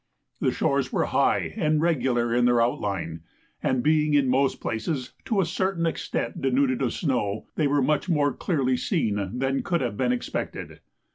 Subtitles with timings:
[0.39, 3.21] The shores were high and regular in their outline,
[3.61, 8.09] and being, in most places, to a certain extent denuded of snow, they were much
[8.09, 10.79] more clearly seen than could have been expected.